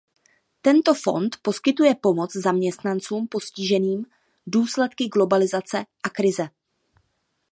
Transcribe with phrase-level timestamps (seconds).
[0.61, 4.05] Tento fond poskytuje pomoc zaměstnancům postiženým
[4.47, 6.47] důsledky globalizace a krize.